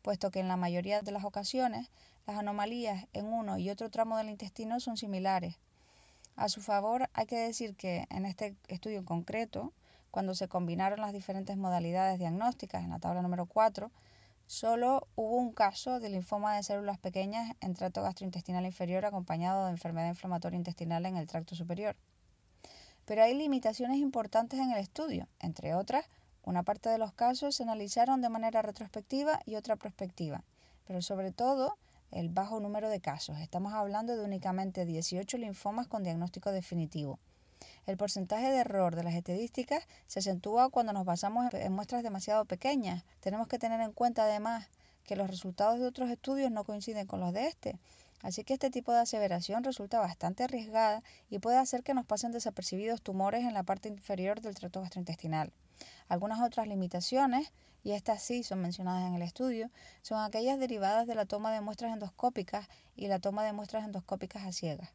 puesto 0.02 0.32
que 0.32 0.40
en 0.40 0.48
la 0.48 0.58
mayoría 0.58 1.02
de 1.02 1.12
las 1.12 1.24
ocasiones 1.24 1.90
las 2.26 2.38
anomalías 2.38 3.06
en 3.14 3.28
uno 3.28 3.58
y 3.58 3.70
otro 3.70 3.90
tramo 3.90 4.18
del 4.18 4.30
intestino 4.30 4.80
son 4.80 4.98
similares. 4.98 5.60
A 6.36 6.50
su 6.50 6.62
favor, 6.62 7.10
hay 7.14 7.26
que 7.26 7.38
decir 7.38 7.76
que 7.76 8.06
en 8.10 8.26
este 8.26 8.56
estudio 8.68 9.00
en 9.00 9.06
concreto, 9.06 9.74
cuando 10.12 10.36
se 10.36 10.48
combinaron 10.48 11.02
las 11.02 11.14
diferentes 11.14 11.58
modalidades 11.58 12.20
diagnósticas 12.20 12.84
en 12.84 12.90
la 12.90 13.00
tabla 13.00 13.22
número 13.22 13.46
4, 13.46 13.92
Solo 14.48 15.10
hubo 15.16 15.36
un 15.36 15.52
caso 15.52 16.00
de 16.00 16.10
linfoma 16.10 16.56
de 16.56 16.64
células 16.64 16.98
pequeñas 16.98 17.52
en 17.60 17.74
tracto 17.74 18.02
gastrointestinal 18.02 18.66
inferior 18.66 19.04
acompañado 19.04 19.66
de 19.66 19.72
enfermedad 19.72 20.08
inflamatoria 20.08 20.56
intestinal 20.56 21.06
en 21.06 21.18
el 21.18 21.28
tracto 21.28 21.54
superior. 21.54 21.98
Pero 23.04 23.24
hay 23.24 23.34
limitaciones 23.34 23.98
importantes 23.98 24.58
en 24.62 24.72
el 24.72 24.78
estudio. 24.78 25.28
Entre 25.40 25.76
otras, 25.76 26.06
una 26.44 26.64
parte 26.64 26.88
de 26.88 26.98
los 26.98 27.12
casos 27.12 27.56
se 27.56 27.64
analizaron 27.64 28.22
de 28.22 28.30
manera 28.30 28.62
retrospectiva 28.62 29.42
y 29.46 29.56
otra 29.56 29.76
prospectiva. 29.76 30.46
Pero 30.86 31.02
sobre 31.02 31.34
todo, 31.34 31.78
el 32.12 32.30
bajo 32.30 32.62
número 32.62 32.90
de 32.90 33.02
casos. 33.02 33.40
Estamos 33.40 33.74
hablando 33.74 34.16
de 34.16 34.24
únicamente 34.24 34.86
18 34.86 35.38
linfomas 35.40 35.88
con 35.88 36.04
diagnóstico 36.04 36.54
definitivo. 36.54 37.20
El 37.88 37.96
porcentaje 37.96 38.52
de 38.52 38.58
error 38.58 38.98
de 38.98 39.04
las 39.04 39.16
estadísticas 39.16 39.88
se 40.08 40.20
acentúa 40.20 40.70
cuando 40.70 40.92
nos 40.92 41.06
basamos 41.06 41.54
en 41.54 41.72
muestras 41.72 42.04
demasiado 42.04 42.44
pequeñas. 42.44 43.06
Tenemos 43.22 43.48
que 43.48 43.60
tener 43.60 43.80
en 43.80 43.94
cuenta 43.94 44.24
además 44.24 44.68
que 45.06 45.16
los 45.16 45.30
resultados 45.30 45.80
de 45.80 45.88
otros 45.88 46.10
estudios 46.10 46.52
no 46.52 46.66
coinciden 46.66 47.08
con 47.08 47.22
los 47.22 47.32
de 47.32 47.48
este. 47.48 47.80
Así 48.22 48.44
que 48.44 48.56
este 48.56 48.70
tipo 48.70 48.92
de 48.92 49.00
aseveración 49.00 49.64
resulta 49.64 50.00
bastante 50.00 50.44
arriesgada 50.44 51.02
y 51.30 51.40
puede 51.40 51.60
hacer 51.60 51.82
que 51.82 51.94
nos 51.94 52.06
pasen 52.06 52.34
desapercibidos 52.34 53.02
tumores 53.02 53.46
en 53.46 53.54
la 53.54 53.64
parte 53.64 53.88
inferior 53.88 54.42
del 54.42 54.56
tracto 54.56 54.82
gastrointestinal. 54.82 55.54
Algunas 56.10 56.42
otras 56.42 56.68
limitaciones, 56.68 57.54
y 57.84 57.94
estas 57.94 58.22
sí 58.22 58.44
son 58.44 58.62
mencionadas 58.62 59.08
en 59.08 59.14
el 59.14 59.22
estudio, 59.22 59.72
son 60.02 60.22
aquellas 60.22 60.60
derivadas 60.60 61.08
de 61.08 61.16
la 61.16 61.26
toma 61.26 61.54
de 61.54 61.62
muestras 61.62 61.94
endoscópicas 61.94 62.68
y 62.98 63.08
la 63.08 63.20
toma 63.20 63.46
de 63.46 63.54
muestras 63.54 63.86
endoscópicas 63.86 64.44
a 64.44 64.52
ciegas. 64.52 64.90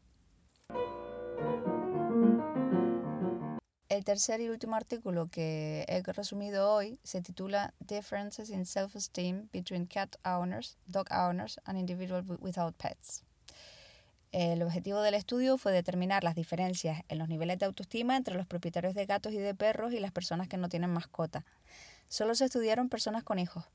El 3.93 4.03
tercer 4.03 4.41
y 4.41 4.49
último 4.49 4.75
artículo 4.75 5.29
que 5.29 5.85
he 5.87 6.01
resumido 6.01 6.73
hoy 6.73 6.97
se 7.03 7.21
titula 7.21 7.75
Differences 7.79 8.49
in 8.49 8.65
Self-Esteem 8.65 9.49
Between 9.53 9.85
Cat 9.85 10.15
Owners, 10.25 10.79
Dog 10.87 11.05
Owners 11.11 11.61
and 11.65 11.77
Individuals 11.77 12.25
Without 12.39 12.75
Pets. 12.75 13.23
El 14.31 14.63
objetivo 14.63 15.03
del 15.03 15.13
estudio 15.13 15.59
fue 15.59 15.71
determinar 15.71 16.23
las 16.23 16.33
diferencias 16.33 17.03
en 17.07 17.19
los 17.19 17.29
niveles 17.29 17.59
de 17.59 17.67
autoestima 17.67 18.17
entre 18.17 18.33
los 18.33 18.47
propietarios 18.47 18.95
de 18.95 19.05
gatos 19.05 19.31
y 19.31 19.37
de 19.37 19.53
perros 19.53 19.93
y 19.93 19.99
las 19.99 20.11
personas 20.11 20.47
que 20.47 20.57
no 20.57 20.69
tienen 20.69 20.89
mascota. 20.89 21.45
Solo 22.07 22.33
se 22.33 22.45
estudiaron 22.45 22.89
personas 22.89 23.21
con 23.21 23.37
hijos. 23.37 23.65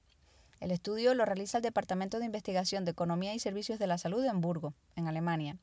El 0.60 0.72
estudio 0.72 1.14
lo 1.14 1.24
realiza 1.24 1.58
el 1.58 1.62
Departamento 1.62 2.18
de 2.18 2.24
Investigación 2.24 2.84
de 2.84 2.90
Economía 2.90 3.32
y 3.34 3.38
Servicios 3.38 3.78
de 3.78 3.86
la 3.86 3.96
Salud 3.96 4.22
de 4.22 4.28
Hamburgo, 4.28 4.74
en 4.96 5.06
Alemania. 5.06 5.56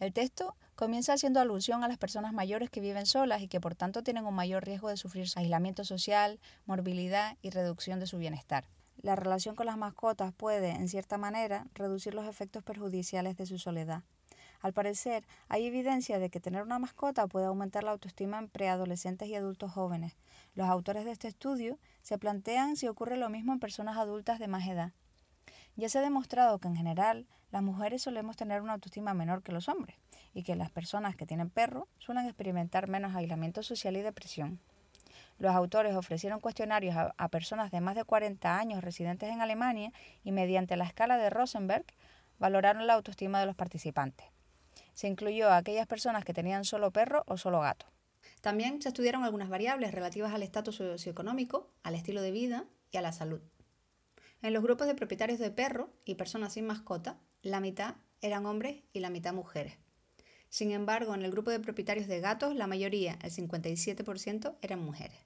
El 0.00 0.12
texto 0.12 0.56
comienza 0.74 1.12
haciendo 1.12 1.40
alusión 1.40 1.84
a 1.84 1.88
las 1.88 1.98
personas 1.98 2.32
mayores 2.32 2.70
que 2.70 2.80
viven 2.80 3.06
solas 3.06 3.42
y 3.42 3.48
que 3.48 3.60
por 3.60 3.74
tanto 3.74 4.02
tienen 4.02 4.26
un 4.26 4.34
mayor 4.34 4.64
riesgo 4.64 4.88
de 4.88 4.96
sufrir 4.96 5.28
aislamiento 5.36 5.84
social, 5.84 6.40
morbilidad 6.66 7.36
y 7.42 7.50
reducción 7.50 8.00
de 8.00 8.06
su 8.06 8.18
bienestar. 8.18 8.64
La 9.02 9.14
relación 9.14 9.54
con 9.54 9.66
las 9.66 9.78
mascotas 9.78 10.32
puede, 10.32 10.70
en 10.70 10.88
cierta 10.88 11.16
manera, 11.16 11.66
reducir 11.74 12.14
los 12.14 12.26
efectos 12.26 12.62
perjudiciales 12.62 13.36
de 13.36 13.46
su 13.46 13.58
soledad. 13.58 14.02
Al 14.60 14.74
parecer, 14.74 15.26
hay 15.48 15.66
evidencia 15.66 16.18
de 16.18 16.28
que 16.28 16.38
tener 16.38 16.62
una 16.62 16.78
mascota 16.78 17.26
puede 17.26 17.46
aumentar 17.46 17.82
la 17.82 17.92
autoestima 17.92 18.38
en 18.38 18.48
preadolescentes 18.48 19.26
y 19.28 19.34
adultos 19.34 19.72
jóvenes. 19.72 20.16
Los 20.54 20.68
autores 20.68 21.06
de 21.06 21.12
este 21.12 21.28
estudio 21.28 21.78
se 22.02 22.18
plantean 22.18 22.76
si 22.76 22.86
ocurre 22.86 23.16
lo 23.16 23.30
mismo 23.30 23.54
en 23.54 23.58
personas 23.58 23.96
adultas 23.96 24.38
de 24.38 24.48
más 24.48 24.66
edad. 24.68 24.92
Ya 25.76 25.88
se 25.88 25.98
ha 25.98 26.02
demostrado 26.02 26.58
que 26.58 26.68
en 26.68 26.76
general 26.76 27.26
las 27.50 27.62
mujeres 27.62 28.02
solemos 28.02 28.36
tener 28.36 28.60
una 28.60 28.74
autoestima 28.74 29.14
menor 29.14 29.42
que 29.42 29.52
los 29.52 29.68
hombres 29.68 29.96
y 30.34 30.42
que 30.42 30.56
las 30.56 30.70
personas 30.70 31.16
que 31.16 31.26
tienen 31.26 31.48
perro 31.48 31.88
suelen 31.98 32.26
experimentar 32.26 32.86
menos 32.86 33.14
aislamiento 33.14 33.62
social 33.62 33.96
y 33.96 34.02
depresión. 34.02 34.60
Los 35.38 35.54
autores 35.54 35.96
ofrecieron 35.96 36.38
cuestionarios 36.38 36.96
a, 36.96 37.14
a, 37.16 37.28
personas 37.28 37.70
de 37.70 37.80
más 37.80 37.94
de 37.94 38.04
40 38.04 38.58
años 38.58 38.84
residentes 38.84 39.30
en 39.30 39.40
Alemania 39.40 39.90
y 40.22 40.32
mediante 40.32 40.76
la 40.76 40.84
escala 40.84 41.16
de 41.16 41.30
Rosenberg 41.30 41.86
valoraron 42.38 42.86
la 42.86 42.94
autoestima 42.94 43.40
de 43.40 43.46
los 43.46 43.56
participantes. 43.56 44.26
Se 45.00 45.08
incluyó 45.08 45.48
a 45.48 45.56
aquellas 45.56 45.86
personas 45.86 46.26
que 46.26 46.34
tenían 46.34 46.66
solo 46.66 46.90
perro 46.90 47.24
o 47.26 47.38
solo 47.38 47.60
gato. 47.60 47.86
También 48.42 48.82
se 48.82 48.88
estudiaron 48.88 49.24
algunas 49.24 49.48
variables 49.48 49.92
relativas 49.92 50.34
al 50.34 50.42
estatus 50.42 50.76
socioeconómico, 50.76 51.70
al 51.82 51.94
estilo 51.94 52.20
de 52.20 52.30
vida 52.30 52.66
y 52.90 52.98
a 52.98 53.00
la 53.00 53.12
salud. 53.12 53.40
En 54.42 54.52
los 54.52 54.62
grupos 54.62 54.86
de 54.86 54.94
propietarios 54.94 55.38
de 55.38 55.50
perro 55.50 55.88
y 56.04 56.16
personas 56.16 56.52
sin 56.52 56.66
mascota, 56.66 57.18
la 57.40 57.60
mitad 57.60 57.94
eran 58.20 58.44
hombres 58.44 58.82
y 58.92 59.00
la 59.00 59.08
mitad 59.08 59.32
mujeres. 59.32 59.78
Sin 60.50 60.70
embargo, 60.70 61.14
en 61.14 61.22
el 61.22 61.30
grupo 61.30 61.50
de 61.50 61.60
propietarios 61.60 62.06
de 62.06 62.20
gatos, 62.20 62.54
la 62.54 62.66
mayoría, 62.66 63.18
el 63.22 63.30
57%, 63.30 64.58
eran 64.60 64.84
mujeres. 64.84 65.16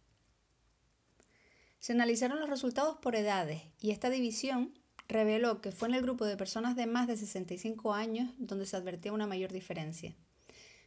Se 1.81 1.95
analizaron 1.95 2.39
los 2.39 2.49
resultados 2.49 2.99
por 2.99 3.17
edades 3.17 3.63
y 3.81 3.91
esta 3.91 4.09
división 4.09 4.79
reveló 5.09 5.61
que 5.61 5.73
fue 5.73 5.89
en 5.89 5.95
el 5.95 6.03
grupo 6.03 6.25
de 6.25 6.37
personas 6.37 6.77
de 6.77 6.87
más 6.87 7.07
de 7.07 7.17
65 7.17 7.95
años 7.95 8.31
donde 8.39 8.67
se 8.67 8.77
advertía 8.77 9.13
una 9.13 9.27
mayor 9.27 9.53
diferencia. 9.53 10.15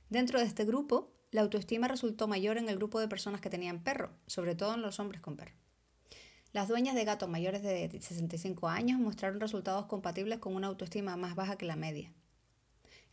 Dentro 0.10 0.40
de 0.40 0.46
este 0.46 0.66
grupo, 0.66 1.12
la 1.32 1.42
autoestima 1.42 1.88
resultó 1.88 2.28
mayor 2.28 2.58
en 2.58 2.70
el 2.70 2.78
grupo 2.78 3.00
de 3.00 3.08
personas 3.08 3.42
que 3.42 3.50
tenían 3.50 3.84
perro, 3.84 4.12
sobre 4.26 4.56
todo 4.56 4.74
en 4.74 4.82
los 4.82 5.00
hombres 5.00 5.22
con 5.22 5.36
perro. 5.36 5.54
Las 6.54 6.70
dueñas 6.70 6.96
de 6.96 7.04
gatos 7.04 7.30
mayores 7.30 7.62
de 7.62 7.90
65 7.90 8.70
años 8.70 9.00
mostraron 9.00 9.40
resultados 9.40 9.86
compatibles 9.86 10.40
con 10.40 10.56
una 10.56 10.68
autoestima 10.68 11.18
más 11.18 11.36
baja 11.36 11.58
que 11.58 11.66
la 11.66 11.76
media. 11.76 12.14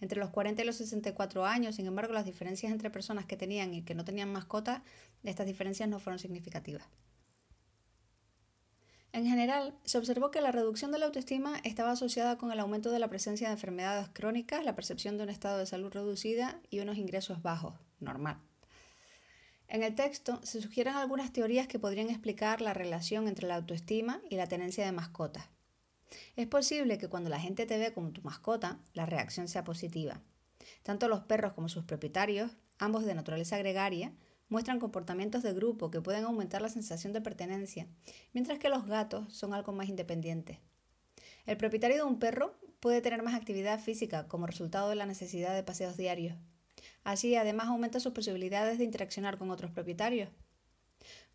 Entre 0.01 0.19
los 0.19 0.31
40 0.31 0.63
y 0.63 0.65
los 0.65 0.77
64 0.77 1.45
años, 1.45 1.77
sin 1.77 1.87
embargo, 1.87 2.13
las 2.13 2.25
diferencias 2.25 2.73
entre 2.73 2.91
personas 2.91 3.27
que 3.27 3.37
tenían 3.37 3.75
y 3.75 3.83
que 3.83 3.95
no 3.95 4.05
tenían 4.05 4.33
mascotas, 4.33 4.83
estas 5.25 5.47
diferencias 5.47 5.89
no 5.89 5.99
fueron 5.99 6.19
significativas. 6.19 6.85
En 9.15 9.25
general, 9.27 9.79
se 9.85 9.97
observó 9.97 10.33
que 10.33 10.41
la 10.41 10.51
reducción 10.51 10.91
de 10.91 10.99
la 10.99 11.07
autoestima 11.07 11.61
estaba 11.63 11.93
asociada 11.93 12.37
con 12.37 12.51
el 12.51 12.59
aumento 12.59 12.91
de 12.91 12.99
la 12.99 13.07
presencia 13.07 13.47
de 13.47 13.53
enfermedades 13.55 14.09
crónicas, 14.13 14.65
la 14.65 14.75
percepción 14.75 15.17
de 15.17 15.23
un 15.23 15.31
estado 15.31 15.57
de 15.59 15.67
salud 15.67 15.93
reducida 15.93 16.61
y 16.69 16.81
unos 16.81 16.99
ingresos 16.99 17.41
bajos, 17.41 17.75
normal. 18.01 18.39
En 19.69 19.85
el 19.85 19.95
texto 19.95 20.41
se 20.43 20.61
sugieren 20.61 20.97
algunas 20.97 21.33
teorías 21.33 21.69
que 21.69 21.79
podrían 21.79 22.11
explicar 22.11 22.61
la 22.61 22.75
relación 22.75 23.29
entre 23.29 23.47
la 23.47 23.55
autoestima 23.55 24.21
y 24.31 24.35
la 24.35 24.49
tenencia 24.49 24.85
de 24.85 24.91
mascotas. 24.91 25.49
Es 26.35 26.49
posible 26.49 26.99
que 26.99 27.09
cuando 27.09 27.31
la 27.31 27.39
gente 27.39 27.67
te 27.67 27.79
ve 27.79 27.93
como 27.93 28.11
tu 28.11 28.21
mascota, 28.23 28.81
la 28.95 29.07
reacción 29.07 29.47
sea 29.47 29.63
positiva. 29.63 30.23
Tanto 30.83 31.07
los 31.07 31.21
perros 31.21 31.53
como 31.53 31.69
sus 31.69 31.85
propietarios, 31.85 32.51
ambos 32.81 33.05
de 33.05 33.15
naturaleza 33.15 33.59
gregaria, 33.59 34.13
muestran 34.49 34.79
comportamientos 34.79 35.43
de 35.43 35.53
grupo 35.53 35.91
que 35.91 36.01
pueden 36.01 36.25
aumentar 36.25 36.63
la 36.63 36.69
sensación 36.69 37.13
de 37.13 37.21
pertenencia, 37.21 37.87
mientras 38.33 38.59
que 38.59 38.69
los 38.69 38.87
gatos 38.87 39.33
son 39.33 39.55
algo 39.55 39.73
más 39.73 39.89
independientes. 39.89 40.59
El 41.47 41.57
propietario 41.57 41.97
de 41.97 42.03
un 42.03 42.19
perro 42.19 42.55
puede 42.81 43.01
tener 43.01 43.23
más 43.23 43.35
actividad 43.35 43.81
física 43.81 44.29
como 44.29 44.47
resultado 44.47 44.89
de 44.89 44.97
la 44.97 45.07
necesidad 45.07 45.55
de 45.55 45.63
paseos 45.63 45.97
diarios. 45.97 46.37
Así, 47.03 47.37
además, 47.37 47.69
aumenta 47.69 48.01
sus 48.01 48.13
posibilidades 48.13 48.79
de 48.79 48.85
interaccionar 48.85 49.39
con 49.39 49.51
otros 49.51 49.71
propietarios. 49.71 50.31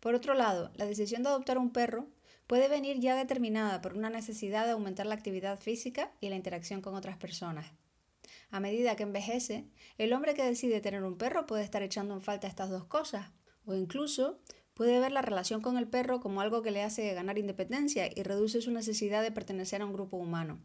Por 0.00 0.14
otro 0.14 0.34
lado, 0.34 0.70
la 0.74 0.86
decisión 0.86 1.22
de 1.22 1.28
adoptar 1.28 1.58
un 1.58 1.72
perro 1.72 2.08
puede 2.46 2.68
venir 2.68 2.98
ya 2.98 3.14
determinada 3.14 3.80
por 3.80 3.94
una 3.94 4.10
necesidad 4.10 4.64
de 4.66 4.72
aumentar 4.72 5.06
la 5.06 5.14
actividad 5.14 5.60
física 5.60 6.10
y 6.20 6.28
la 6.28 6.36
interacción 6.36 6.80
con 6.80 6.94
otras 6.94 7.16
personas. 7.16 7.66
A 8.50 8.60
medida 8.60 8.96
que 8.96 9.04
envejece, 9.04 9.68
el 9.96 10.12
hombre 10.12 10.34
que 10.34 10.44
decide 10.44 10.80
tener 10.80 11.04
un 11.04 11.16
perro 11.16 11.46
puede 11.46 11.62
estar 11.62 11.82
echando 11.82 12.14
en 12.14 12.20
falta 12.20 12.48
estas 12.48 12.70
dos 12.70 12.84
cosas, 12.84 13.30
o 13.64 13.74
incluso 13.74 14.40
puede 14.74 14.98
ver 14.98 15.12
la 15.12 15.22
relación 15.22 15.60
con 15.60 15.76
el 15.76 15.86
perro 15.86 16.20
como 16.20 16.40
algo 16.40 16.62
que 16.62 16.70
le 16.70 16.82
hace 16.82 17.12
ganar 17.14 17.38
independencia 17.38 18.08
y 18.14 18.22
reduce 18.22 18.60
su 18.60 18.72
necesidad 18.72 19.22
de 19.22 19.30
pertenecer 19.30 19.82
a 19.82 19.86
un 19.86 19.92
grupo 19.92 20.16
humano. 20.16 20.60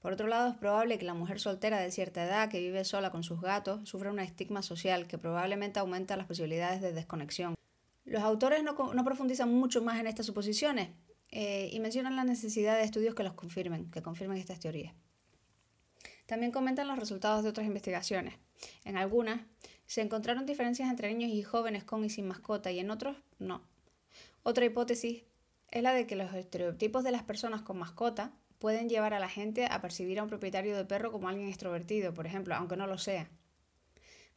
Por 0.00 0.12
otro 0.12 0.28
lado, 0.28 0.50
es 0.50 0.56
probable 0.56 0.98
que 0.98 1.04
la 1.04 1.14
mujer 1.14 1.40
soltera 1.40 1.80
de 1.80 1.90
cierta 1.90 2.24
edad 2.24 2.48
que 2.48 2.60
vive 2.60 2.84
sola 2.84 3.10
con 3.10 3.24
sus 3.24 3.40
gatos 3.40 3.88
sufra 3.88 4.12
un 4.12 4.20
estigma 4.20 4.62
social 4.62 5.08
que 5.08 5.18
probablemente 5.18 5.80
aumenta 5.80 6.16
las 6.16 6.26
posibilidades 6.26 6.80
de 6.80 6.92
desconexión. 6.92 7.56
Los 8.04 8.22
autores 8.22 8.62
no, 8.62 8.76
profundizan 9.04 9.52
mucho 9.52 9.82
más 9.82 9.98
en 9.98 10.06
estas 10.06 10.26
suposiciones 10.26 10.90
eh, 11.32 11.70
y 11.72 11.80
mencionan 11.80 12.14
la 12.14 12.22
necesidad 12.22 12.76
de 12.76 12.84
estudios 12.84 13.16
que 13.16 13.24
los 13.24 13.32
confirmen, 13.32 13.90
que 13.90 14.02
confirmen 14.02 14.38
estas 14.38 14.60
teorías. 14.60 14.94
También 16.26 16.52
comentan 16.52 16.88
los 16.88 16.98
resultados 16.98 17.42
de 17.42 17.50
otras 17.50 17.66
investigaciones. 17.66 18.34
En 18.84 18.96
algunas 18.96 19.40
se 19.86 20.02
encontraron 20.02 20.46
diferencias 20.46 20.90
entre 20.90 21.12
niños 21.14 21.30
y 21.32 21.42
jóvenes 21.42 21.84
con 21.84 22.04
y 22.04 22.10
sin 22.10 22.26
mascota 22.26 22.70
y 22.70 22.80
en 22.80 22.90
otros 22.90 23.16
no. 23.38 23.62
Otra 24.42 24.64
hipótesis 24.64 25.22
es 25.70 25.82
la 25.82 25.92
de 25.92 26.06
que 26.06 26.16
los 26.16 26.32
estereotipos 26.34 27.04
de 27.04 27.12
las 27.12 27.22
personas 27.22 27.62
con 27.62 27.78
mascota 27.78 28.32
pueden 28.58 28.88
llevar 28.88 29.14
a 29.14 29.20
la 29.20 29.28
gente 29.28 29.66
a 29.66 29.80
percibir 29.80 30.18
a 30.18 30.22
un 30.22 30.28
propietario 30.28 30.76
de 30.76 30.84
perro 30.84 31.12
como 31.12 31.28
alguien 31.28 31.48
extrovertido, 31.48 32.14
por 32.14 32.26
ejemplo, 32.26 32.54
aunque 32.54 32.76
no 32.76 32.86
lo 32.86 32.98
sea. 32.98 33.28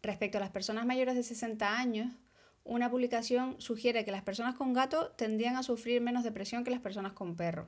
Respecto 0.01 0.37
a 0.37 0.41
las 0.41 0.49
personas 0.49 0.85
mayores 0.85 1.15
de 1.15 1.23
60 1.23 1.77
años, 1.77 2.13
una 2.63 2.89
publicación 2.89 3.59
sugiere 3.59 4.05
que 4.05 4.11
las 4.11 4.21
personas 4.21 4.55
con 4.55 4.73
gato 4.73 5.11
tendrían 5.11 5.55
a 5.55 5.63
sufrir 5.63 6.01
menos 6.01 6.23
depresión 6.23 6.63
que 6.63 6.71
las 6.71 6.81
personas 6.81 7.13
con 7.13 7.35
perro. 7.35 7.67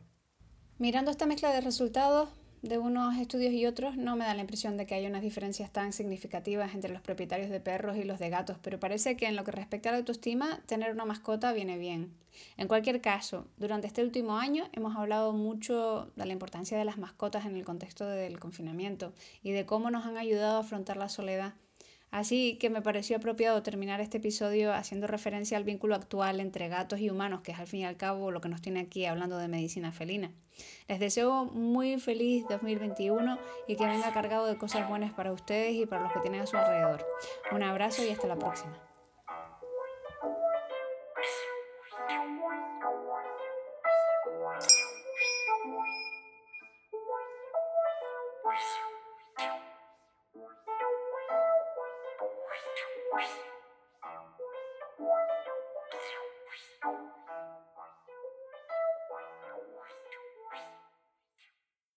Mirando 0.78 1.12
esta 1.12 1.26
mezcla 1.26 1.52
de 1.52 1.62
resultados, 1.62 2.30
de 2.62 2.78
unos 2.78 3.18
estudios 3.18 3.54
y 3.54 3.66
otros 3.66 3.98
no 3.98 4.16
me 4.16 4.26
da 4.26 4.36
la 4.36 4.42
impresión 4.42 4.78
de 4.78 4.86
que 4.86 4.94
haya 4.94 5.10
unas 5.10 5.24
diferencias 5.24 5.72
tan 5.72 5.94
significativas 5.94 6.76
entre 6.76 6.94
los 6.94 7.02
propietarios 7.02 7.50
de 7.50 7.60
perros 7.60 7.98
y 7.98 8.04
los 8.04 8.20
de 8.20 8.30
gatos, 8.30 8.58
pero 8.62 8.80
parece 8.80 9.18
que 9.18 9.26
en 9.26 9.36
lo 9.36 9.44
que 9.44 9.52
respecta 9.52 9.90
a 9.90 9.94
la 9.94 9.98
autoestima, 9.98 10.62
tener 10.68 10.92
una 10.92 11.06
mascota 11.06 11.54
viene 11.54 11.78
bien. 11.78 12.14
En 12.58 12.68
cualquier 12.68 13.02
caso, 13.02 13.48
durante 13.58 13.88
este 13.88 14.04
último 14.04 14.38
año 14.38 14.70
hemos 14.74 14.96
hablado 14.96 15.34
mucho 15.34 16.12
de 16.16 16.26
la 16.26 16.34
importancia 16.34 16.78
de 16.78 16.86
las 16.86 16.98
mascotas 16.98 17.46
en 17.46 17.56
el 17.56 17.66
contexto 17.66 18.06
del 18.06 18.40
confinamiento 18.40 19.14
y 19.42 19.52
de 19.52 19.66
cómo 19.66 19.90
nos 19.90 20.06
han 20.06 20.18
ayudado 20.18 20.58
a 20.58 20.62
afrontar 20.62 20.98
la 20.98 21.10
soledad. 21.10 21.56
Así 22.12 22.58
que 22.60 22.70
me 22.70 22.82
pareció 22.82 23.16
apropiado 23.18 23.64
terminar 23.64 24.02
este 24.02 24.18
episodio 24.18 24.74
haciendo 24.74 25.08
referencia 25.08 25.56
al 25.56 25.64
vínculo 25.64 25.96
actual 25.96 26.42
entre 26.42 26.68
gatos 26.68 27.00
y 27.00 27.10
humanos, 27.10 27.42
que 27.42 27.54
es 27.54 27.60
al 27.60 27.68
fin 27.68 27.80
y 27.82 27.86
al 27.86 27.96
cabo 27.96 28.32
lo 28.32 28.42
que 28.42 28.50
nos 28.50 28.62
tiene 28.62 28.82
aquí 28.82 29.06
hablando 29.06 29.38
de 29.38 29.48
medicina 29.48 29.94
felina. 29.94 30.30
Les 30.90 31.00
deseo 31.00 31.46
muy 31.46 31.98
feliz 32.00 32.46
2021 32.50 33.40
y 33.68 33.78
que 33.78 33.86
venga 33.86 34.12
cargado 34.14 34.46
de 34.46 34.58
cosas 34.58 34.90
buenas 34.90 35.14
para 35.14 35.32
ustedes 35.32 35.74
y 35.76 35.86
para 35.86 36.04
los 36.04 36.12
que 36.12 36.20
tienen 36.20 36.42
a 36.42 36.48
su 36.48 36.58
alrededor. 36.58 37.06
Un 37.54 37.64
abrazo 37.64 38.06
y 38.06 38.10
hasta 38.10 38.28
la 38.28 38.36
próxima. 38.36 38.91